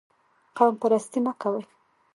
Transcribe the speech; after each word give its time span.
قوم 0.57 0.73
پرستي 0.81 1.19
مه 1.25 1.33
کوئ 1.41 1.61